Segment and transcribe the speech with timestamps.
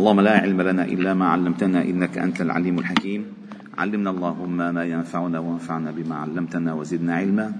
[0.00, 3.24] اللهم لا علم لنا إلا ما علمتنا إنك أنت العليم الحكيم.
[3.78, 7.52] علمنا اللهم ما ينفعنا وانفعنا بما علمتنا وزدنا علما.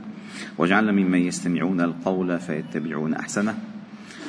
[0.59, 3.55] واجعلنا ممن يستمعون القول فيتبعون أحسنه.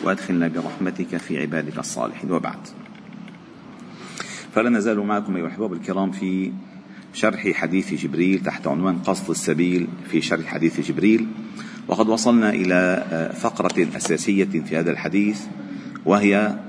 [0.03, 2.31] وأدخلنا برحمتك في عبادك الصالحين.
[2.31, 2.59] وبعد.
[4.55, 6.51] فلا نزال معكم أيها الأحباب الكرام في
[7.13, 11.27] شرح حديث جبريل تحت عنوان قصد السبيل في شرح حديث جبريل.
[11.87, 13.05] وقد وصلنا إلى
[13.39, 15.41] فقرة أساسية في هذا الحديث
[16.05, 16.59] وهي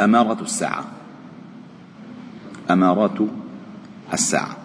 [0.00, 0.84] أمارة الساعة.
[2.70, 3.18] امارات
[4.12, 4.56] الساعة.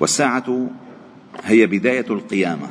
[0.00, 0.70] والساعة
[1.44, 2.68] هي بداية القيامة.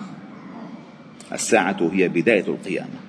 [1.31, 2.99] الساعة هي بداية القيامة.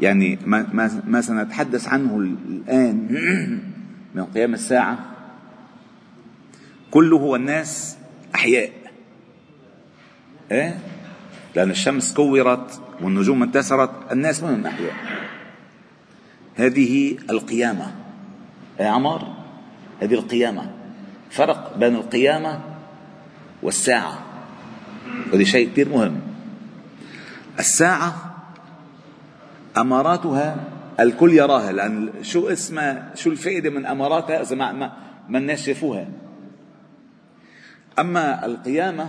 [0.00, 3.08] يعني ما, ما سنتحدث عنه الآن
[4.14, 4.98] من قيام الساعة.
[6.90, 7.96] كله هو الناس
[8.34, 8.70] أحياء.
[10.52, 10.78] إيه؟
[11.56, 14.94] لأن الشمس كورت والنجوم انتثرت الناس منهم أحياء.
[16.58, 17.92] هذه القيامة.
[18.80, 19.28] يا عمر
[20.02, 20.70] هذه القيامة.
[21.30, 22.60] فرق بين القيامة
[23.62, 24.18] والساعة.
[25.32, 26.20] وهذا شيء كثير مهم.
[27.58, 28.34] الساعة
[29.76, 30.64] أماراتها
[31.00, 34.92] الكل يراها لأن شو اسمها شو الفائدة من أماراتها؟ إذا ما
[35.28, 36.08] ما الناس شافوها.
[37.98, 39.08] أما القيامة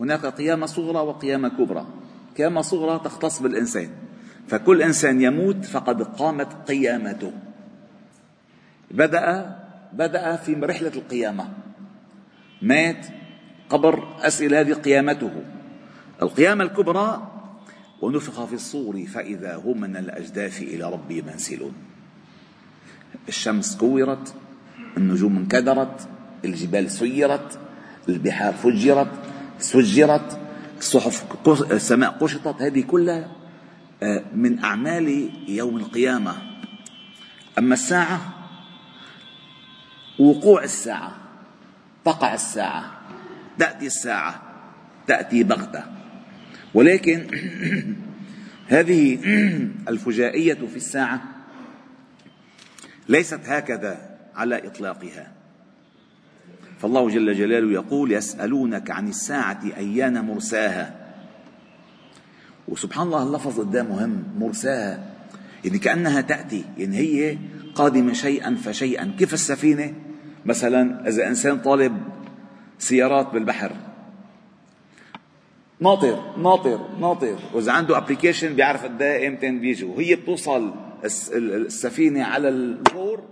[0.00, 1.86] هناك قيامة صغرى وقيامة كبرى.
[2.38, 3.90] قيامة صغرى تختص بالإنسان.
[4.48, 7.32] فكل إنسان يموت فقد قامت قيامته.
[8.90, 9.56] بدأ
[9.92, 11.48] بدأ في رحلة القيامة.
[12.62, 13.06] مات
[13.70, 15.32] قبر أسئلة هذه قيامته.
[16.22, 17.32] القيامة الكبرى
[18.02, 21.72] ونفخ في الصور فإذا هم من الأجداث إلى ربي منسلون.
[23.28, 24.34] الشمس كورت
[24.96, 26.08] النجوم انكدرت
[26.44, 27.58] الجبال سيرت
[28.08, 29.12] البحار فجرت
[29.58, 30.40] سجرت
[30.78, 31.24] الصحف
[31.72, 33.28] السماء قشطت هذه كلها
[34.34, 36.36] من أعمال يوم القيامة.
[37.58, 38.34] أما الساعة
[40.18, 41.16] وقوع الساعة
[42.04, 43.00] تقع الساعة
[43.58, 44.42] تأتي الساعة
[45.06, 45.84] تأتي بغتة.
[46.74, 47.26] ولكن
[48.68, 49.18] هذه
[49.88, 51.22] الفجائية في الساعة
[53.08, 55.32] ليست هكذا على إطلاقها.
[56.78, 61.05] فالله جل جلاله يقول يسألونك عن الساعة أيان مرساها؟
[62.68, 65.06] وسبحان الله اللفظ قدام مهم مرساها.
[65.64, 66.64] يعني كأنها تأتي.
[66.78, 67.38] يعني هي
[67.74, 69.14] قادمة شيئا فشيئا.
[69.18, 69.94] كيف السفينة؟
[70.44, 72.02] مثلا إذا إنسان طالب
[72.78, 73.72] سيارات بالبحر.
[75.80, 77.38] ناطر ناطر ناطر.
[77.54, 80.74] وإذا عنده application بيعرف قد إيه إمتى بيجوا وهي بتوصل
[81.32, 83.22] السفينة على ال port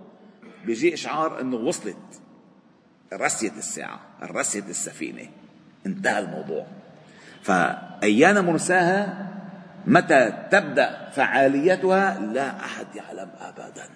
[0.66, 1.96] بيجي إشعار إنه وصلت.
[3.12, 5.26] رسيت الساعة رسيت السفينة.
[5.86, 6.66] انتهى الموضوع.
[7.44, 9.28] فأيان مرساها؟
[9.87, 13.88] متى تبدأ فعاليتها؟ لا أحد يعلم أبدا.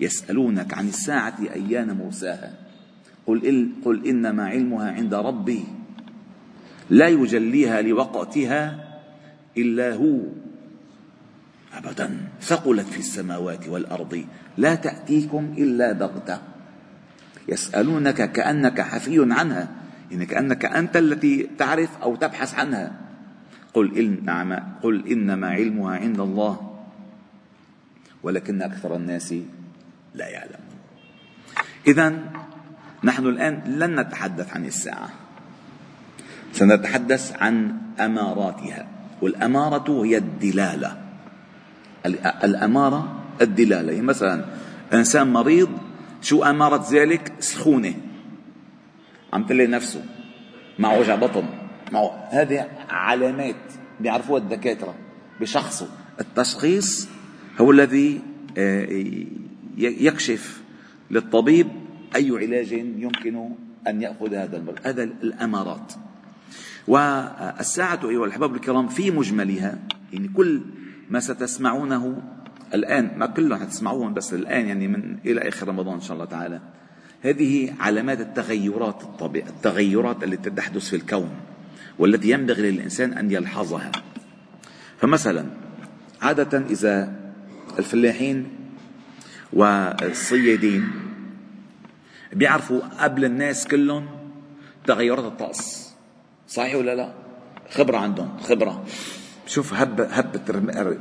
[0.00, 2.52] يسألونك عن الساعة أيان مرساها؟
[3.26, 5.64] قل, قل إنما علمها عند ربي.
[6.90, 8.84] لا يجليها لوقتها
[9.56, 10.18] إلا هو.
[11.74, 12.18] أبدا.
[12.42, 14.24] ثقلت في السماوات والأرض.
[14.58, 16.38] لا تأتيكم إلا بغتة.
[17.48, 19.81] يسألونك كأنك حفي عنها.
[20.12, 22.92] يعني كأنك أنت التي تعرف أو تبحث عنها.
[23.74, 24.52] قل إن نعم
[24.82, 26.78] قل إنما علمها عند الله.
[28.22, 29.34] ولكن أكثر الناس
[30.14, 30.76] لا يعلمون.
[31.86, 32.14] إذا
[33.04, 35.08] نحن الآن لن نتحدث عن الساعة.
[36.52, 38.86] سنتحدث عن أماراتها.
[39.22, 40.98] والأمارة هي الدلالة.
[42.44, 43.92] الأمارة الدلالة.
[43.92, 44.44] يعني مثلا
[44.92, 45.68] إنسان مريض
[46.22, 47.94] شو أمارة ذلك؟ سخونة.
[49.32, 50.04] عم تلاقي نفسه.
[50.78, 51.44] مع وجع بطن.
[51.92, 52.28] معه.
[52.30, 53.56] هذه علامات
[54.00, 54.94] بيعرفوها الدكاترة
[55.40, 55.88] بشخصه.
[56.20, 57.08] التشخيص
[57.60, 58.20] هو الذي
[58.58, 58.86] آه،
[59.76, 60.62] يكشف
[61.10, 61.68] للطبيب
[62.16, 63.50] أي علاج يمكن
[63.88, 65.92] أن يأخذ هذا المرض هذا الأمارات.
[66.88, 69.78] والساعة أيها الأحباب الكرام في مجملها
[70.12, 70.60] يعني كل
[71.10, 72.22] ما ستسمعونه
[72.74, 76.60] الآن ما كلهم حتسمعوهم بس الآن يعني من إلى آخر رمضان إن شاء الله تعالى
[77.22, 81.30] هذه علامات التغيرات الطبيعية التغيرات التي تحدث في الكون
[81.98, 83.92] والتي ينبغي للإنسان أن يلحظها.
[85.00, 85.44] فمثلا
[86.22, 87.12] عادة إذا
[87.78, 88.46] الفلاحين
[89.52, 90.90] والصيادين
[92.32, 94.06] بيعرفوا قبل الناس كلهم
[94.86, 95.92] تغيرات الطقس.
[96.48, 97.12] صحيح ولا لا؟
[97.70, 98.84] خبرة عندهم خبرة.
[99.46, 100.42] شوف هب هبة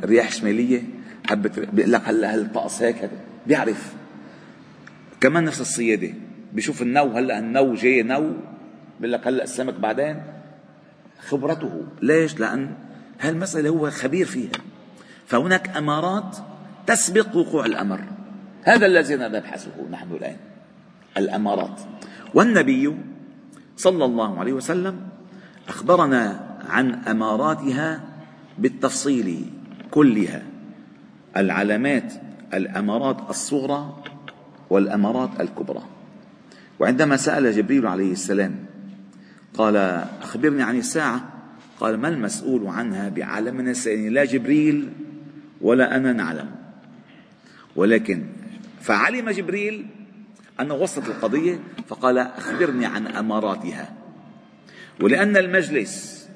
[0.06, 0.84] رياح شمالية
[1.30, 3.10] حبة بيقول لك هلا الطقس هيك؟
[3.48, 4.01] بيعرف.
[5.22, 6.14] كمان نفس الصيادة.
[6.54, 8.34] بيشوف النو هلأ النو جاي نو
[9.00, 10.24] بيقول لك هلأ السمك بعدين.
[11.28, 11.84] خبرته.
[12.02, 12.74] ليش؟ لأن
[13.20, 14.52] هالمسألة هو خبير فيها.
[15.28, 16.38] فهناك أمارات
[16.88, 18.02] تسبق وقوع الأمر.
[18.64, 20.38] هذا الذي نبحثه نحن الآن.
[21.18, 21.82] الأمارات.
[22.34, 22.98] والنبي
[23.78, 25.00] صلى الله عليه وسلم
[25.68, 28.02] أخبرنا عن أماراتها
[28.58, 29.46] بالتفصيل
[29.92, 30.44] كلها.
[31.38, 32.14] العلامات
[32.54, 34.04] الأمارات الصغرى
[34.72, 35.84] والأمارات الكبرى.
[36.80, 38.56] وعندما سأل جبريل عليه السلام
[39.54, 39.76] قال
[40.22, 41.28] أخبرني عن الساعة.
[41.80, 44.90] قال ما المسؤول عنها بعالم السائلين لا جبريل
[45.62, 46.52] ولا أنا نعلم.
[47.76, 48.24] ولكن
[48.82, 49.86] فعلم جبريل
[50.60, 53.94] أنه وصلت القضية فقال أخبرني عن أماراتها.
[55.02, 56.28] ولأن المجلس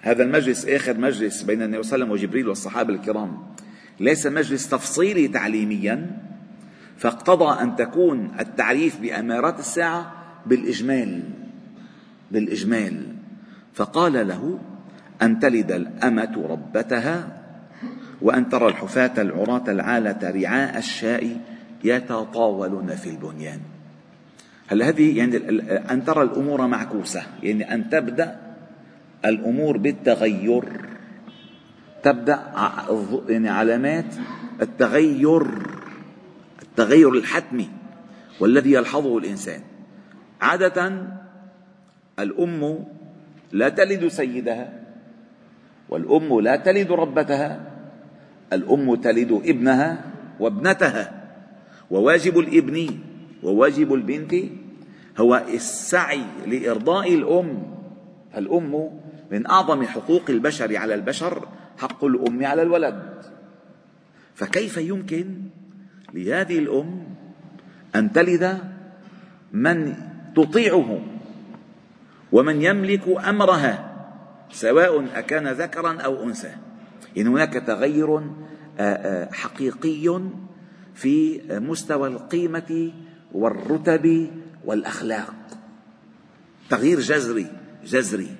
[0.00, 3.38] هذا المجلس آخر مجلس بين النبي صلى الله عليه وسلم وجبريل والصحابة الكرام
[4.00, 6.29] ليس مجلس تفصيلي تعليميا
[7.00, 10.12] فاقتضى أن تكون التعريف بأمارات الساعة
[10.46, 11.22] بالإجمال
[12.30, 13.06] بالإجمال.
[13.74, 14.58] فقال له
[15.22, 17.42] أن تلد الأمة ربتها
[18.22, 21.36] وأن ترى الحفاة العراة العالة رعاء الشاء
[21.84, 23.60] يتطاولون في البنيان.
[24.66, 25.36] هل هذه يعني
[25.90, 28.36] أن ترى الأمور معكوسة؟ يعني أن تبدأ
[29.24, 30.64] الأمور بالتغير.
[32.02, 32.40] تبدأ
[33.28, 34.14] يعني علامات
[34.62, 35.46] التغير.
[36.62, 37.68] التغير الحتمي
[38.40, 39.60] والذي يلحظه الإنسان.
[40.40, 41.06] عادة
[42.18, 42.84] الأم
[43.52, 44.80] لا تلد سيدها
[45.88, 47.70] والأم لا تلد ربتها
[48.52, 50.04] الأم تلد ابنها
[50.40, 51.20] وابنتها.
[51.90, 52.86] وواجب الإبن
[53.42, 54.34] وواجب البنت
[55.18, 57.62] هو السعي لإرضاء الأم.
[58.36, 61.48] الأم من أعظم حقوق البشر على البشر
[61.78, 63.02] حق الأم على الولد.
[64.34, 65.26] فكيف يمكن
[66.14, 67.04] لهذه الأم
[67.96, 68.58] أن تلد
[69.52, 69.94] من
[70.36, 71.00] تطيعه
[72.32, 73.90] ومن يملك أمرها
[74.52, 76.52] سواء أكان ذكرا أو أنثى.
[77.18, 78.22] إن هناك تغير آه،
[78.78, 80.20] آه، حقيقي
[80.94, 82.92] في مستوى القيمة
[83.32, 84.30] والرتب
[84.64, 85.34] والأخلاق.
[86.70, 87.46] تغيير جذري
[87.84, 88.36] جذري.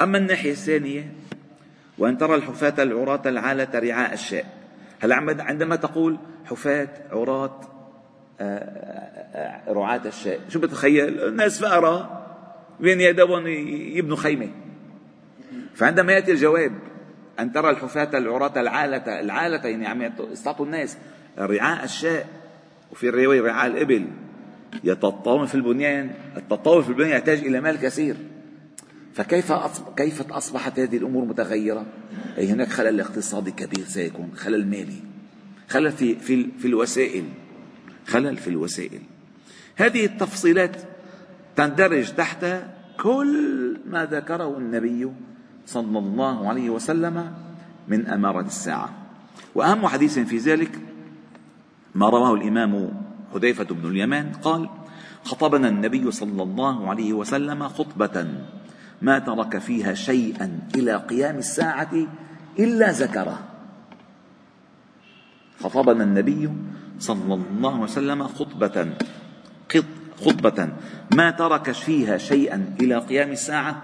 [0.00, 1.12] أما الناحية الثانية
[1.98, 4.61] وأن ترى الحفاة العراة العالة رعاء الشاء
[5.02, 7.60] هل عندما تقول حفاة عراة
[8.40, 12.22] آه، رعاة الشاء شو بتخيل؟ الناس فقراء
[12.80, 13.46] بين يدهم
[13.96, 14.48] يبنوا خيمة.
[15.74, 16.72] فعندما يأتي الجواب
[17.40, 20.98] أن ترى الحفاة العراة العالة العالة يعني عم يستعطوا الناس
[21.38, 22.26] رعاء الشاء
[22.92, 24.06] وفي الرواية رعاء الإبل
[24.84, 28.16] يتطاول في البنيان التطاول في البنيان يحتاج إلى مال كثير.
[29.14, 29.52] فكيف
[29.96, 31.86] كيف أصبحت هذه الأمور متغيرة؟
[32.38, 35.02] أي هناك خلل اقتصادي كبير سيكون خلل مالي
[35.68, 37.24] خلل في في في الوسائل
[38.06, 39.00] خلل في الوسائل
[39.76, 40.76] هذه التفصيلات
[41.56, 42.46] تندرج تحت
[43.00, 45.12] كل ما ذكره النبي
[45.66, 47.32] صلى الله عليه وسلم
[47.88, 48.90] من أمارة الساعة
[49.54, 50.78] وأهم حديث في ذلك
[51.94, 52.90] ما رواه الإمام
[53.34, 54.68] حذيفة بن اليمان قال
[55.24, 58.26] خطبنا النبي صلى الله عليه وسلم خطبة
[59.02, 61.90] ما ترك فيها شيئا إلى قيام الساعة
[62.58, 63.38] إلا ذكره.
[65.60, 66.50] خطبنا النبي
[66.98, 68.94] صلى الله عليه وسلم خطبة
[70.24, 70.68] خطبة.
[71.14, 73.82] ما ترك فيها شيئا إلى قيام الساعة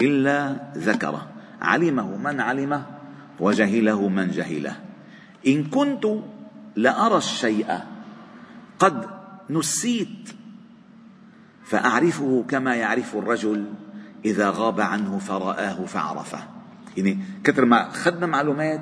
[0.00, 1.28] إلا ذكره.
[1.62, 2.86] علمه من علمه
[3.40, 4.76] وجهله من جهله.
[5.46, 6.06] إن كنت
[6.76, 7.78] لأرى الشيء
[8.78, 9.06] قد
[9.50, 10.34] نسيت
[11.64, 13.64] فأعرفه كما يعرف الرجل.
[14.24, 16.38] إذا غاب عنه فرآه فعرفه.
[16.96, 18.80] يعني كثر ما أخذنا معلومات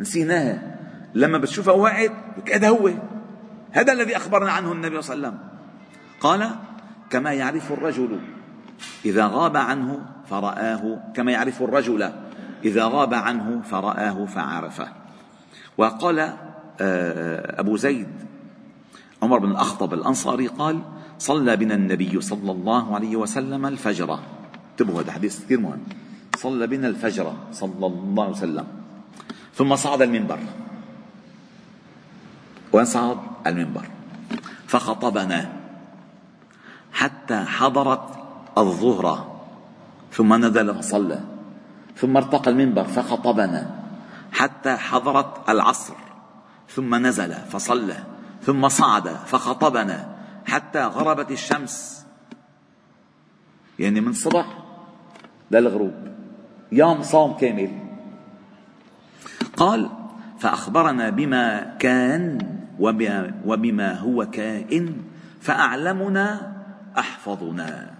[0.00, 0.76] نسيناها.
[1.14, 2.12] لما بتشوفها وقعت
[2.52, 2.90] هذا هو.
[3.70, 5.50] هذا الذي أخبرنا عنه النبي صلى الله عليه وسلم.
[6.20, 6.50] قال
[7.10, 8.20] كما يعرف الرجل
[9.04, 10.00] إذا غاب عنه
[10.30, 10.98] فرآه.
[11.14, 12.12] كما يعرف الرجل
[12.64, 14.88] إذا غاب عنه فرآه فعرفه.
[15.78, 16.18] وقال
[16.80, 18.08] آه، أبو زيد
[19.22, 20.82] عمر بن الأخطب الأنصاري قال
[21.18, 24.18] صلى بنا النبي صلى الله عليه وسلم الفجر.
[24.80, 25.84] انتبهوا هذا حديث كثير مهم.
[26.36, 28.66] صلى بنا الفجر صلى الله عليه وسلم.
[29.54, 30.38] ثم صعد المنبر.
[32.72, 33.84] وين صعد؟ المنبر.
[34.66, 35.52] فخطبنا
[36.92, 38.08] حتى حضرت
[38.58, 39.36] الظهر.
[40.12, 41.20] ثم نزل فصلى.
[41.96, 43.84] ثم ارتقى المنبر فخطبنا
[44.32, 45.96] حتى حضرت العصر.
[46.68, 47.98] ثم نزل فصلى.
[48.42, 52.06] ثم صعد فخطبنا حتى غربت الشمس.
[53.78, 54.59] يعني من الصبح
[55.50, 55.94] للغروب.
[56.72, 57.70] يوم صوم كامل.
[59.56, 59.88] قال
[60.38, 62.38] فأخبرنا بما كان
[63.44, 64.96] وبما, هو كائن
[65.40, 66.52] فأعلمنا
[66.98, 67.90] أحفظنا.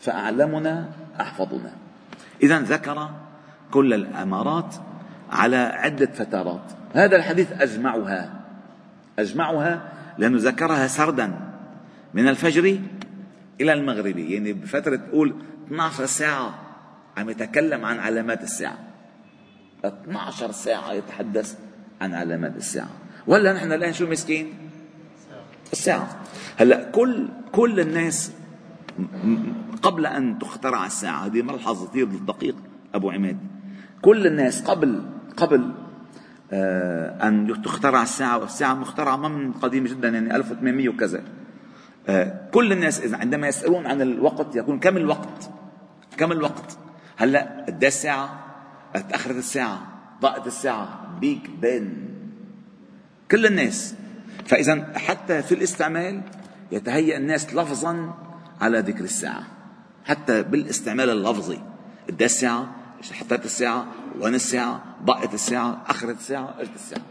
[0.00, 0.88] فأعلمنا
[1.20, 1.72] أحفظنا.
[2.42, 3.10] إذا ذكر
[3.70, 4.74] كل الأمارات
[5.30, 6.72] على عدة فترات.
[6.94, 8.30] هذا الحديث أجمعها.
[9.18, 9.82] أجمعها
[10.18, 11.32] لأنه ذكرها سردا
[12.14, 12.78] من الفجر
[13.60, 15.34] إلى المغرب يعني بفترة تقول
[15.66, 16.54] 12 ساعة.
[17.16, 18.78] عم يتكلم عن علامات الساعة.
[19.84, 21.58] 12 ساعة يتحدث
[22.00, 22.90] عن علامات الساعة.
[23.26, 24.54] ولا نحن الآن شو مسكين؟
[25.72, 26.16] الساعة.
[26.56, 28.32] هلأ كل كل الناس
[29.82, 32.56] قبل أن تخترع الساعة هذه ملحظة كثير دقيق
[32.94, 33.38] أبو عماد.
[34.02, 35.02] كل الناس قبل
[35.36, 35.72] قبل
[36.52, 41.22] آه، أن تخترع الساعة والساعة مخترعة من قديم جدا يعني 1800 وكذا.
[42.08, 45.50] آه، كل الناس إذا عندما يسألون عن الوقت يقول كم الوقت؟
[46.18, 46.78] كم الوقت؟
[47.16, 48.46] هلا قد الساعة
[48.94, 51.18] تأخرت الساعة ضاقت الساعة.
[51.20, 52.08] بيك بين
[53.30, 53.94] كل الناس.
[54.46, 56.22] فإذا حتى في الاستعمال
[56.72, 58.14] يتهيأ الناس لفظا
[58.60, 59.42] على ذكر الساعة.
[60.04, 61.58] حتى بالاستعمال اللفظي.
[62.08, 62.66] قد الساعة
[63.12, 63.86] حطيت الساعة؟
[64.20, 67.02] وين الساعة؟ ضاقت الساعة أخرت الساعة أجت الساعة.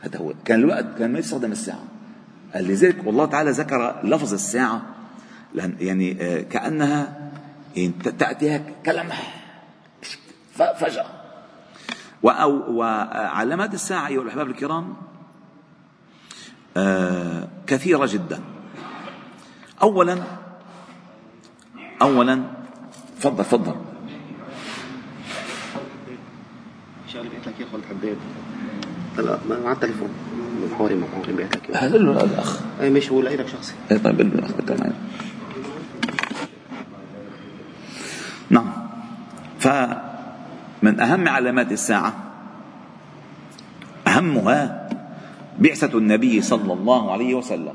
[0.00, 0.34] هذا هو.
[0.44, 1.84] كان الوقت كان ما يستخدم الساعة.
[2.54, 4.82] لذلك والله تعالى ذكر لفظ الساعة.
[5.54, 7.30] يعني آه، كأنها
[7.76, 9.34] يعني تأتي كلمح
[10.54, 11.06] فجأة.
[12.22, 14.96] وعلامات الساعة أيها الأحباب الكرام
[16.76, 18.40] آه، كثيرة جدا.
[19.82, 20.22] أولا
[22.02, 22.42] أولا
[23.20, 23.74] تفضل تفضل.
[27.08, 28.18] شغله بقيت لك اياها حبيت.
[29.18, 30.08] هلا ما على التليفون.
[30.96, 32.60] مع عمري بقيت لك هذا له الأخ.
[32.80, 33.74] اي مش هو لك شخصي.
[33.90, 34.92] اي طيب قل له الاخ كمان
[38.50, 38.72] نعم
[39.60, 42.12] فمن أهم علامات الساعة
[44.06, 44.88] أهمها
[45.58, 47.74] بعثة النبي صلى الله عليه وسلم.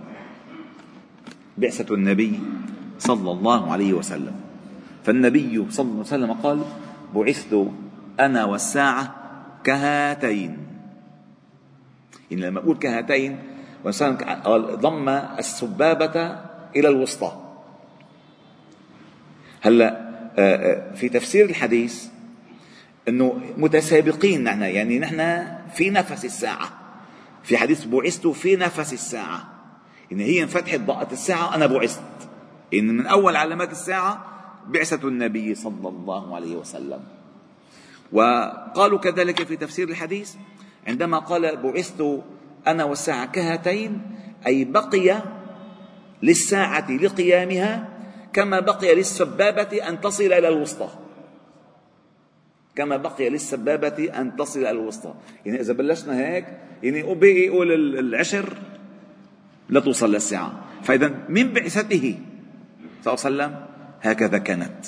[1.58, 2.39] بعثة النبي
[3.00, 4.36] صلى الله عليه وسلم.
[5.06, 6.62] فالنبي صلى الله عليه وسلم قال
[7.13, 7.54] بعثت
[8.20, 9.15] أنا والساعة
[9.63, 10.58] كهاتين.
[12.32, 13.39] يعني لما أقول كهاتين
[14.82, 16.15] ضم السبابة
[16.75, 17.32] إلى الوسطى.
[19.65, 20.05] آه،
[20.96, 22.06] في تفسير الحديث
[23.08, 26.70] إنه متسابقين نحن يعني نحن في نفس الساعة.
[27.44, 29.50] في حديث بعثت في نفس الساعة.
[30.12, 32.01] إن هي انفتحت ضاءة الساعة أنا بعثت.
[32.74, 34.25] إن من أول علامات الساعة
[34.68, 37.00] بعثة النبي صلى الله عليه وسلم.
[38.12, 40.34] وقالوا كذلك في تفسير الحديث
[40.88, 42.24] عندما قال بعثت
[42.68, 44.01] أنا والساعة كهاتين
[44.48, 45.24] أي بقي
[46.24, 47.95] للساعة لقيامها
[48.36, 50.89] كما بقي للسبابة أن تصل إلى الوسطى.
[52.75, 55.13] كما بقي للسبابة أن تصل إلى الوسطى.
[55.46, 56.46] يعني إذا بلشنا هيك
[56.84, 58.58] يعني وبقي يقول العشر
[59.70, 62.20] لا توصل للساعة فإذا من بعثته؟
[63.04, 63.65] صلى الله عليه وسلم
[64.01, 64.86] هكذا كانت.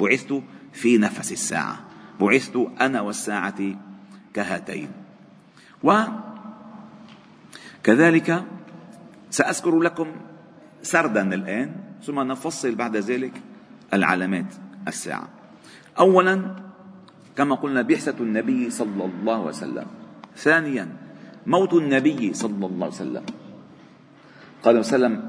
[0.00, 1.84] بعثت في نفس الساعة.
[2.20, 3.60] بعثت أنا والساعة
[4.34, 4.88] كهاتين.
[7.84, 8.44] وكذلك
[9.30, 10.16] سأذكر لكم
[10.82, 11.85] سردا الآن.
[12.02, 13.32] ثم نفصل بعد ذلك
[13.94, 14.54] العلامات
[14.88, 15.28] الساعة.
[15.98, 16.54] اولا
[17.36, 19.86] كما قلنا بعثة النبي صلى الله عليه وسلم.
[20.36, 20.88] ثانيا
[21.46, 23.24] موت النبي صلى الله عليه وسلم.
[24.62, 25.28] قال وسلم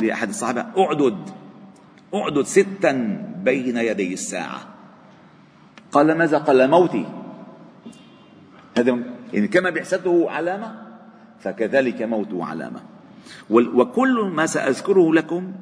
[0.00, 1.16] لأحد الصحابة اعدد
[2.14, 2.92] اعدد ستا
[3.44, 4.60] بين يدي الساعة.
[5.92, 7.06] قال ماذا؟ قال موتي.
[8.78, 8.98] هذا
[9.32, 10.82] يعني كما بعثته علامة
[11.40, 12.80] فكذلك موته علامة.
[13.50, 15.52] وكل ما سأذكره لكم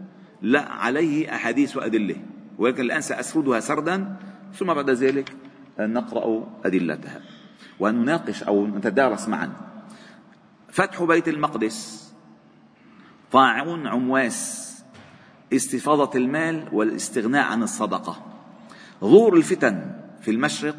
[0.44, 2.16] لا عليه أحاديث وأدلة
[2.58, 4.16] ولكن الآن سأسردها سردا
[4.54, 5.36] ثم بعد ذلك
[5.78, 7.20] نقرأ أدلتها.
[7.80, 9.52] ونناقش أو نتدارس معا.
[10.68, 12.10] فتح بيت المقدس
[13.32, 14.70] طاعون عمواس
[15.52, 18.26] استفاضة المال والاستغناء عن الصدقة.
[19.00, 20.76] ظهور الفتن في المشرق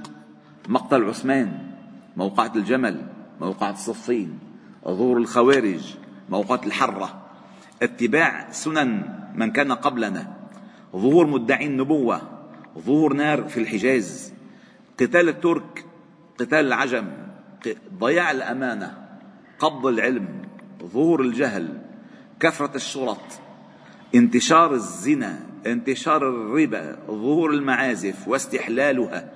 [0.70, 1.72] مقتل عثمان
[2.18, 3.08] موقعة الجمل
[3.42, 4.40] موقعة صفين
[4.86, 5.96] ظهور الخوارج
[6.30, 7.22] موقعة الحرة.
[7.82, 10.36] اتباع سنن من كان قبلنا.
[10.96, 12.22] ظهور مدعي النبوة
[12.80, 14.34] ظهور نار في الحجاز
[15.00, 15.86] قتال الترك
[16.40, 17.08] قتال العجم
[18.00, 18.98] ضياع الأمانة
[19.60, 20.28] قبض العلم
[20.84, 21.82] ظهور الجهل
[22.40, 23.22] كثرة الشرط
[24.16, 29.32] انتشار الزنا انتشار الربا ظهور المعازف واستحلالها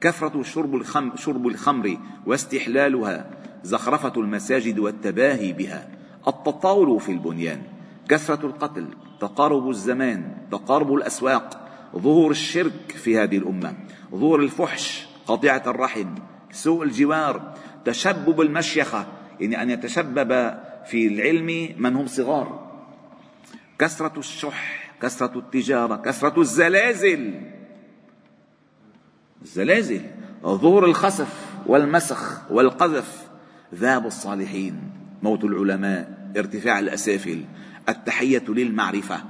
[0.00, 3.30] كثرة شرب الخمر, شرب الخمر واستحلالها
[3.64, 5.88] زخرفة المساجد والتباهي بها
[6.28, 7.62] التطاول في البنيان
[8.08, 8.86] كثرة القتل
[9.24, 11.60] تقارب الزمان تقارب الأسواق
[11.96, 13.74] ظهور الشرك في هذه الأمة
[14.10, 16.14] ظهور الفحش قطيعة الرحم
[16.52, 17.54] سوء الجوار
[17.84, 19.06] تشبب المشيخة
[19.40, 20.54] يعني أن يتشبب
[20.86, 22.64] في العلم من هم صغار.
[23.78, 27.40] كثرة الشح كثرة التجارة كثرة الزلازل.
[29.42, 30.00] الزلازل
[30.42, 33.28] ظهور الخسف والمسخ والقذف.
[33.74, 34.80] ذاب الصالحين
[35.22, 37.44] موت العلماء ارتفاع الأسافل.
[37.88, 39.20] التحية للمعرفة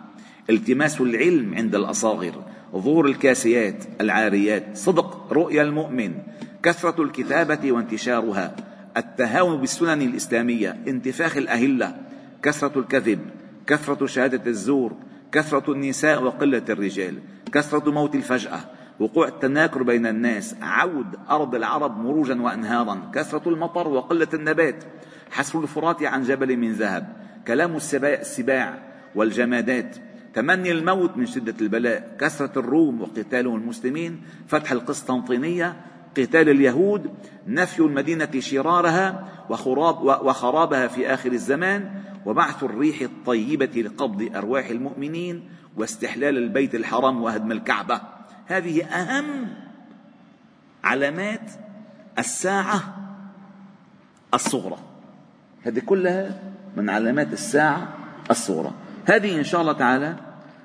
[0.51, 6.15] التماس العلم عند الأصاغر ظهور الكاسيات العاريات صدق رؤيا المؤمن
[6.63, 8.57] كثرة الكتابة وانتشارها
[8.97, 11.97] التهاون بالسنن الإسلامية انتفاخ الأهلة
[12.43, 13.19] كثرة الكذب
[13.67, 14.93] كثرة شهادة الزور
[15.33, 17.19] كثرة النساء وقلة الرجال
[17.53, 18.61] كثرة موت الفجأة
[19.01, 24.85] وقوع التناكر بين الناس عود أرض العرب مروجا وأنهارا كثرة المطر وقلة النبات
[25.31, 27.24] حسر الفرات عن جبل من ذهب.
[27.47, 28.79] كلام السباع
[29.15, 29.97] والجمادات
[30.35, 35.77] تمني الموت من شدة البلاء كثرة الروم وقتالهم المسلمين فتح القسطنطينية
[36.17, 37.15] قتال اليهود
[37.47, 46.39] نفي المدينة شرارها وخراب وخرابها في آخر الزمان وبعث الريح الطيبة لقبض أرواح المؤمنين واستحلال
[46.39, 48.01] البيت الحرام وهدم الكعبة.
[48.47, 49.49] هذه أهم
[50.85, 51.51] علامات
[52.19, 52.81] الساعة
[54.35, 54.79] الصغرى.
[55.63, 57.89] هذه كلها من علامات الساعة
[58.31, 58.73] الصغرى.
[59.05, 60.17] هذه إن شاء الله تعالى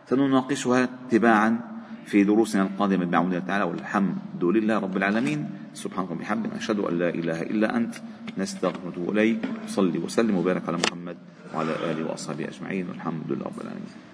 [0.10, 1.60] سنناقشها تباعا
[2.06, 5.50] في دروسنا القادمة بعون الله تعالى والحمد لله رب العالمين.
[5.74, 7.96] سبحانك وبحمدك أشهد أن لا إله إلا أنت
[8.38, 11.18] نستغفرك إليك صلي وسلم وبارك على محمد
[11.54, 14.09] وعلى آله وأصحابه أجمعين والحمد لله رب العالمين.